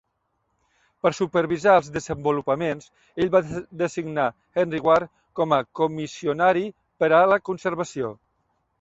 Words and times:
Per 1.05 1.11
supervisar 1.17 1.75
els 1.81 1.89
desenvolupaments, 1.97 2.89
ell 3.27 3.31
va 3.37 3.43
designar 3.83 4.27
Henry 4.63 4.83
Ward 4.89 5.15
com 5.41 5.57
a 5.61 5.63
comissionari 5.83 6.69
per 7.03 7.15
a 7.23 7.25
la 7.37 7.43
conservació. 7.53 8.17